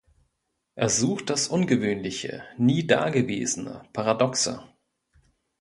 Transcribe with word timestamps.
Er 0.73 0.89
sucht 0.89 1.29
das 1.29 1.47
Ungewöhnliche, 1.47 2.43
nie 2.57 2.87
Dagewesene, 2.87 3.87
Paradoxe. 3.93 4.67